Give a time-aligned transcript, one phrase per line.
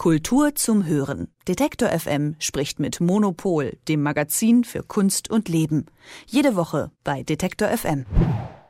[0.00, 1.28] Kultur zum Hören.
[1.46, 5.84] Detektor FM spricht mit Monopol, dem Magazin für Kunst und Leben.
[6.26, 8.06] Jede Woche bei Detektor FM.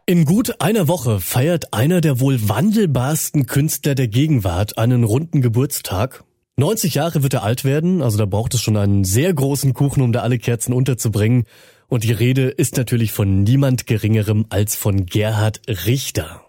[0.07, 6.25] In gut einer Woche feiert einer der wohl wandelbarsten Künstler der Gegenwart einen runden Geburtstag.
[6.57, 10.03] 90 Jahre wird er alt werden, also da braucht es schon einen sehr großen Kuchen,
[10.03, 11.45] um da alle Kerzen unterzubringen.
[11.87, 16.43] Und die Rede ist natürlich von niemand Geringerem als von Gerhard Richter.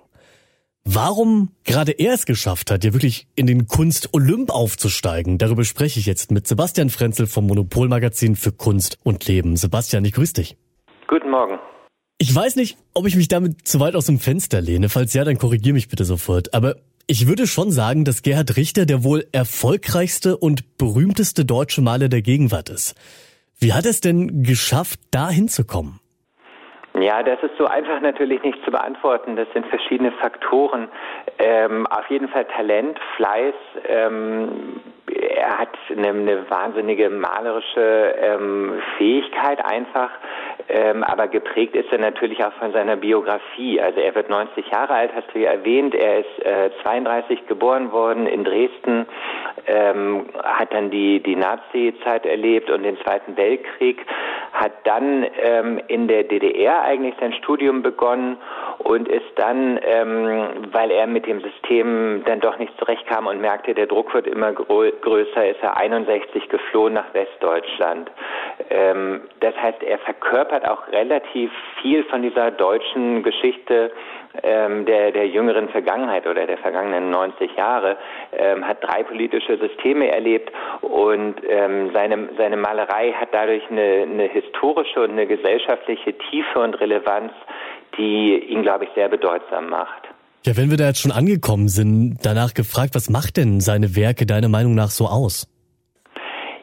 [0.83, 5.99] Warum gerade er es geschafft hat, ja wirklich in den Kunst Olymp aufzusteigen, darüber spreche
[5.99, 9.57] ich jetzt mit Sebastian Frenzel vom Monopolmagazin für Kunst und Leben.
[9.57, 10.57] Sebastian, ich grüße dich.
[11.07, 11.59] Guten Morgen.
[12.17, 14.89] Ich weiß nicht, ob ich mich damit zu weit aus dem Fenster lehne.
[14.89, 16.53] Falls ja, dann korrigier mich bitte sofort.
[16.53, 16.77] Aber
[17.07, 22.21] ich würde schon sagen, dass Gerhard Richter der wohl erfolgreichste und berühmteste deutsche Maler der
[22.21, 22.95] Gegenwart ist.
[23.59, 26.00] Wie hat es denn geschafft, da hinzukommen?
[27.01, 29.35] Ja, das ist so einfach natürlich nicht zu beantworten.
[29.35, 30.87] Das sind verschiedene Faktoren.
[31.39, 33.55] Ähm, auf jeden Fall Talent, Fleiß.
[33.87, 34.79] Ähm,
[35.11, 40.11] er hat eine, eine wahnsinnige malerische ähm, Fähigkeit einfach.
[40.69, 43.81] Ähm, aber geprägt ist er natürlich auch von seiner Biografie.
[43.81, 45.95] Also er wird 90 Jahre alt, hast du ja erwähnt.
[45.95, 49.07] Er ist äh, 32 geboren worden in Dresden,
[49.67, 54.05] ähm, hat dann die, die Nazi-Zeit erlebt und den Zweiten Weltkrieg,
[54.53, 58.37] hat dann ähm, in der DDR eigentlich sein Studium begonnen
[58.79, 63.73] und ist dann, ähm, weil er mit dem System dann doch nicht zurechtkam und merkte,
[63.73, 68.11] der Druck wird immer größer, ist er 61 geflohen nach Westdeutschland.
[68.69, 73.91] Ähm, das heißt, er verkörpert auch relativ viel von dieser deutschen Geschichte
[74.43, 77.97] ähm, der, der jüngeren Vergangenheit oder der vergangenen 90 Jahre,
[78.37, 80.51] ähm, hat drei politische Systeme erlebt
[80.81, 86.79] und ähm, seine, seine Malerei hat dadurch eine, eine historische und eine gesellschaftliche Tiefe und
[86.79, 87.31] Relevanz,
[87.97, 90.07] die ihn, glaube ich, sehr bedeutsam macht.
[90.45, 94.25] Ja, wenn wir da jetzt schon angekommen sind, danach gefragt, was macht denn seine Werke
[94.25, 95.47] deiner Meinung nach so aus?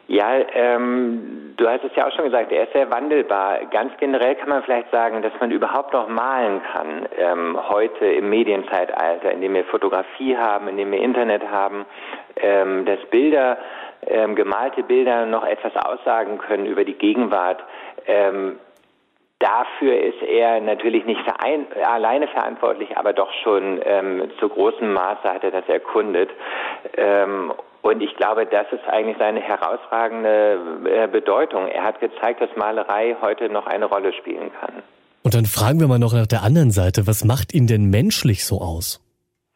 [0.09, 3.59] Ja, ähm, du hast es ja auch schon gesagt, er ist sehr wandelbar.
[3.69, 8.27] Ganz generell kann man vielleicht sagen, dass man überhaupt noch malen kann, ähm, heute im
[8.27, 11.85] Medienzeitalter, in dem wir Fotografie haben, in dem wir Internet haben,
[12.37, 13.59] ähm, dass Bilder,
[14.07, 17.63] ähm, gemalte Bilder noch etwas aussagen können über die Gegenwart.
[18.07, 18.57] Ähm,
[19.41, 25.23] Dafür ist er natürlich nicht verein, alleine verantwortlich, aber doch schon ähm, zu großem Maße
[25.23, 26.29] hat er das erkundet.
[26.97, 31.67] Ähm, und ich glaube, das ist eigentlich seine herausragende äh, Bedeutung.
[31.67, 34.83] Er hat gezeigt, dass Malerei heute noch eine Rolle spielen kann.
[35.23, 38.45] Und dann fragen wir mal noch nach der anderen Seite, was macht ihn denn menschlich
[38.45, 39.01] so aus?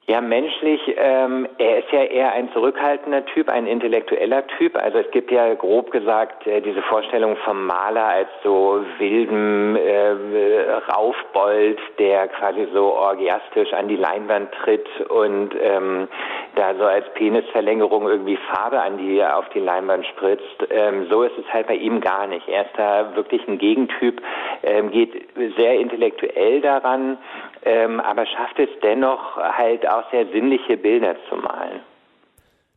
[0.05, 4.75] Ja, menschlich, ähm, er ist ja eher ein zurückhaltender Typ, ein intellektueller Typ.
[4.75, 10.71] Also es gibt ja grob gesagt äh, diese Vorstellung vom Maler als so wilden äh,
[10.91, 16.09] Raufbold, der quasi so orgiastisch an die Leinwand tritt und ähm,
[16.55, 20.67] da so als Penisverlängerung irgendwie Farbe an die auf die Leinwand spritzt.
[20.69, 22.47] Ähm, so ist es halt bei ihm gar nicht.
[22.47, 24.21] Er ist da wirklich ein Gegentyp,
[24.63, 25.11] ähm, geht
[25.57, 27.17] sehr intellektuell daran,
[27.63, 31.81] ähm, aber schafft es dennoch halt auch sehr sinnliche Bilder zu malen.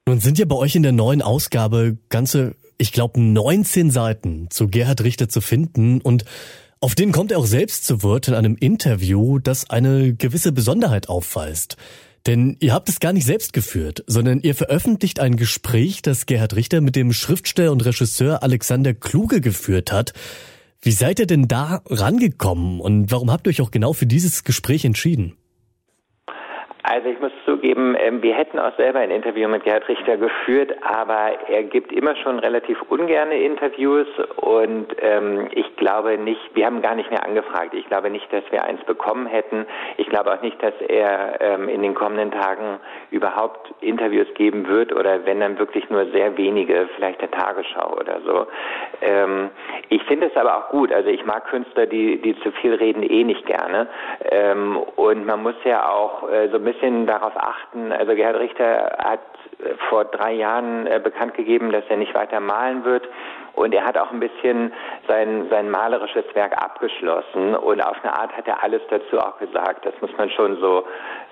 [0.09, 4.69] Nun sind ja bei euch in der neuen Ausgabe ganze, ich glaube, 19 Seiten zu
[4.69, 6.25] Gerhard Richter zu finden und
[6.81, 11.09] auf denen kommt er auch selbst zu Wort in einem Interview, das eine gewisse Besonderheit
[11.09, 11.77] aufweist.
[12.27, 16.57] Denn ihr habt es gar nicht selbst geführt, sondern ihr veröffentlicht ein Gespräch, das Gerhard
[16.57, 20.13] Richter mit dem Schriftsteller und Regisseur Alexander Kluge geführt hat.
[20.83, 24.43] Wie seid ihr denn da rangekommen und warum habt ihr euch auch genau für dieses
[24.43, 25.37] Gespräch entschieden?
[26.89, 30.73] Also ich muss zugeben, ähm, wir hätten auch selber ein Interview mit Gerhard Richter geführt,
[30.83, 36.83] aber er gibt immer schon relativ ungerne Interviews und ähm, ich glaube nicht, wir haben
[36.83, 37.75] gar nicht mehr angefragt.
[37.75, 39.67] Ich glaube nicht, dass wir eins bekommen hätten.
[39.97, 42.79] Ich glaube auch nicht, dass er ähm, in den kommenden Tagen
[43.11, 48.21] überhaupt Interviews geben wird oder wenn dann wirklich nur sehr wenige, vielleicht der Tagesschau oder
[48.25, 48.47] so.
[49.89, 50.93] Ich finde es aber auch gut.
[50.93, 53.87] Also ich mag Künstler, die, die zu viel reden, eh nicht gerne.
[54.97, 57.93] Und man muss ja auch äh, so ein bisschen bisschen darauf achten.
[57.93, 59.21] Also Gerhard Richter hat
[59.59, 63.09] äh, vor drei Jahren äh, bekannt gegeben, dass er nicht weiter malen wird.
[63.55, 64.73] Und er hat auch ein bisschen
[65.09, 67.55] sein, sein malerisches Werk abgeschlossen.
[67.55, 69.87] Und auf eine Art hat er alles dazu auch gesagt.
[69.87, 70.85] Das muss man schon so,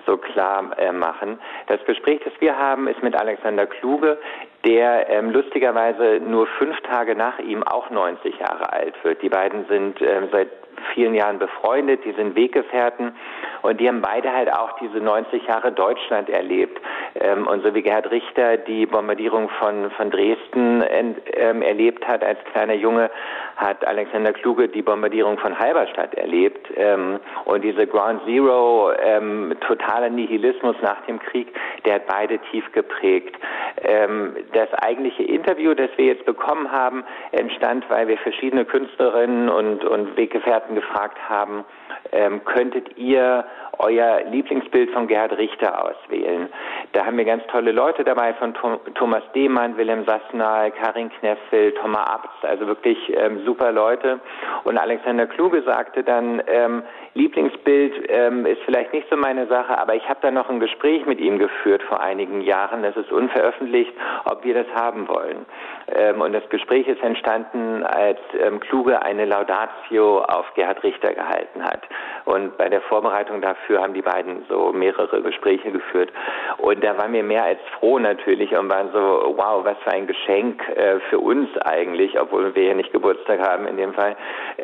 [0.07, 1.39] so klar äh, machen.
[1.67, 4.17] Das Gespräch, das wir haben, ist mit Alexander Kluge,
[4.65, 9.21] der ähm, lustigerweise nur fünf Tage nach ihm auch 90 Jahre alt wird.
[9.21, 10.49] Die beiden sind ähm, seit
[10.93, 13.15] vielen Jahren befreundet, die sind Weggefährten
[13.61, 16.81] und die haben beide halt auch diese 90 Jahre Deutschland erlebt.
[17.19, 22.23] Ähm, und so wie Gerhard Richter die Bombardierung von, von Dresden ent, ähm, erlebt hat
[22.23, 23.09] als kleiner Junge,
[23.55, 26.67] hat Alexander Kluge die Bombardierung von Halberstadt erlebt.
[26.75, 31.47] Ähm, und diese Ground Zero, ähm, totaler Nihilismus nach dem Krieg,
[31.85, 33.35] der hat beide tief geprägt.
[33.81, 39.85] Ähm, das eigentliche Interview, das wir jetzt bekommen haben, entstand, weil wir verschiedene Künstlerinnen und,
[39.85, 41.63] und Weggefährten gefragt haben,
[42.11, 43.45] ähm, könntet ihr
[43.79, 46.49] euer Lieblingsbild von Gerhard Richter auswählen.
[46.95, 48.53] Da haben wir ganz tolle Leute dabei von
[48.93, 54.21] Thomas Demann, Wilhelm Sassnal, Karin Kneffel, Thomas Abts, also wirklich ähm, super Leute.
[54.63, 56.83] Und Alexander Kluge sagte dann, ähm,
[57.13, 61.05] Lieblingsbild ähm, ist vielleicht nicht so meine Sache, aber ich habe da noch ein Gespräch
[61.05, 63.91] mit ihm geführt vor einigen Jahren, das ist unveröffentlicht,
[64.23, 65.45] ob wir das haben wollen.
[65.93, 71.61] Ähm, und das Gespräch ist entstanden, als ähm, Kluge eine Laudatio auf Gerhard Richter gehalten
[71.61, 71.81] hat.
[72.23, 76.11] Und bei der Vorbereitung dafür haben die beiden so mehrere Gespräche geführt.
[76.57, 80.07] Und da waren wir mehr als froh natürlich und waren so, wow, was für ein
[80.07, 84.15] Geschenk äh, für uns eigentlich, obwohl wir ja nicht Geburtstag haben in dem Fall.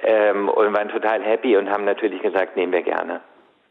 [0.03, 3.21] Ähm, und waren total happy und haben natürlich gesagt, nehmen wir gerne.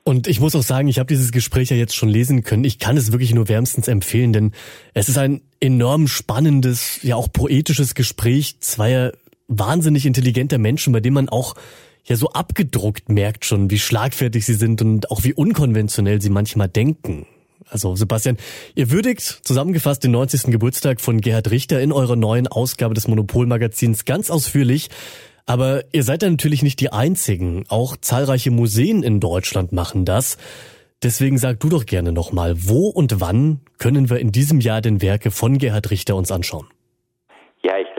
[0.03, 2.65] Und ich muss auch sagen, ich habe dieses Gespräch ja jetzt schon lesen können.
[2.65, 4.53] Ich kann es wirklich nur wärmstens empfehlen, denn
[4.95, 9.13] es ist ein enorm spannendes, ja auch poetisches Gespräch zweier
[9.47, 11.55] wahnsinnig intelligenter Menschen, bei dem man auch
[12.05, 16.69] ja so abgedruckt merkt schon, wie schlagfertig sie sind und auch wie unkonventionell sie manchmal
[16.69, 17.27] denken.
[17.71, 18.37] Also Sebastian,
[18.75, 20.51] ihr würdigt zusammengefasst den 90.
[20.51, 24.91] Geburtstag von Gerhard Richter in eurer neuen Ausgabe des Monopolmagazins ganz ausführlich.
[25.47, 27.65] Aber ihr seid ja natürlich nicht die Einzigen.
[27.69, 30.37] Auch zahlreiche Museen in Deutschland machen das.
[31.03, 35.01] Deswegen sag du doch gerne nochmal, wo und wann können wir in diesem Jahr denn
[35.01, 36.67] Werke von Gerhard Richter uns anschauen?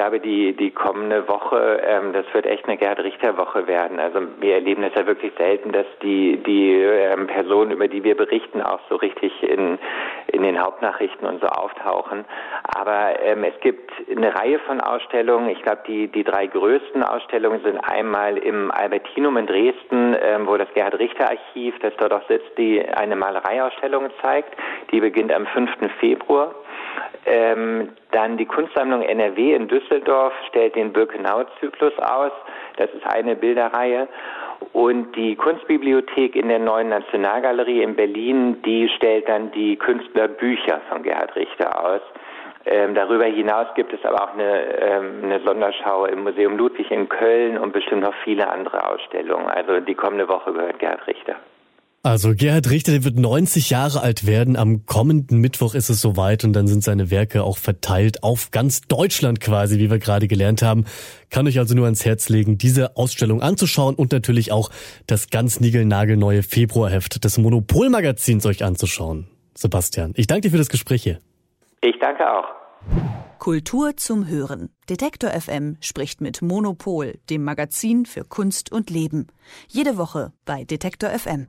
[0.01, 4.00] Glaube, die, die kommende Woche, ähm, das wird echt eine Gerd-Richter-Woche werden.
[4.00, 8.18] Also wir erleben es ja wirklich selten, dass die, die ähm, Personen, über die wir
[8.18, 9.77] berichten, auch so richtig in,
[10.25, 12.25] in den Hauptnachrichten und so auftauchen.
[12.63, 15.51] Aber ähm, es gibt eine Reihe von Ausstellungen.
[15.51, 20.57] Ich glaube, die, die drei größten Ausstellungen sind einmal im Albertinum in Dresden, ähm, wo
[20.57, 24.57] das Gerhard-Richter-Archiv, das dort auch sitzt, die eine Malereiausstellung zeigt.
[24.89, 25.69] Die beginnt am 5.
[26.00, 26.56] Februar.
[27.26, 32.32] Ähm, dann die Kunstsammlung NRW in Düsseldorf stellt den Birkenau-Zyklus aus.
[32.78, 34.08] Das ist eine Bilderreihe.
[34.74, 41.04] Und die Kunstbibliothek in der neuen Nationalgalerie in Berlin, die stellt dann die Künstlerbücher von
[41.04, 42.02] Gerhard Richter aus.
[42.66, 47.10] Ähm, darüber hinaus gibt es aber auch eine, ähm, eine Sonderschau im Museum Ludwig in
[47.10, 49.48] Köln und bestimmt noch viele andere Ausstellungen.
[49.48, 51.36] Also die kommende Woche gehört Gerhard Richter.
[52.03, 54.56] Also Gerhard Richter, der wird 90 Jahre alt werden.
[54.56, 58.81] Am kommenden Mittwoch ist es soweit und dann sind seine Werke auch verteilt auf ganz
[58.81, 60.86] Deutschland quasi, wie wir gerade gelernt haben.
[61.30, 64.71] Kann euch also nur ans Herz legen, diese Ausstellung anzuschauen und natürlich auch
[65.06, 69.27] das ganz niegelnagelneue Februarheft des Monopolmagazins euch anzuschauen.
[69.54, 71.19] Sebastian, ich danke dir für das Gespräch hier.
[71.81, 72.45] Ich danke auch.
[73.38, 74.69] Kultur zum Hören.
[74.89, 79.27] Detektor FM spricht mit Monopol, dem Magazin für Kunst und Leben.
[79.68, 81.47] Jede Woche bei Detektor FM.